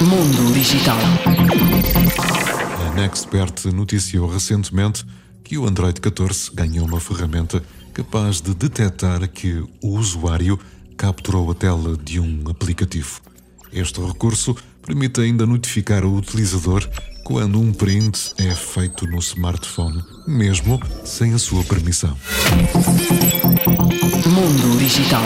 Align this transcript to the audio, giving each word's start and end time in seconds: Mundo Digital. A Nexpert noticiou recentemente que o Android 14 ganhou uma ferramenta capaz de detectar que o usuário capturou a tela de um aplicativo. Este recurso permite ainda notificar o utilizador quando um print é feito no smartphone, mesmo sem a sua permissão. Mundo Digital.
Mundo 0.00 0.52
Digital. 0.52 0.98
A 2.86 2.94
Nexpert 2.94 3.66
noticiou 3.72 4.28
recentemente 4.28 5.04
que 5.42 5.58
o 5.58 5.66
Android 5.66 6.00
14 6.00 6.50
ganhou 6.54 6.86
uma 6.86 7.00
ferramenta 7.00 7.62
capaz 7.92 8.40
de 8.40 8.54
detectar 8.54 9.28
que 9.28 9.64
o 9.82 9.98
usuário 9.98 10.58
capturou 10.96 11.50
a 11.50 11.54
tela 11.54 11.96
de 11.96 12.18
um 12.20 12.44
aplicativo. 12.48 13.20
Este 13.72 14.00
recurso 14.00 14.56
permite 14.84 15.20
ainda 15.20 15.46
notificar 15.46 16.04
o 16.04 16.16
utilizador 16.16 16.88
quando 17.24 17.58
um 17.58 17.72
print 17.72 18.34
é 18.38 18.54
feito 18.54 19.06
no 19.06 19.18
smartphone, 19.18 20.02
mesmo 20.26 20.80
sem 21.04 21.32
a 21.32 21.38
sua 21.38 21.64
permissão. 21.64 22.16
Mundo 24.26 24.78
Digital. 24.78 25.24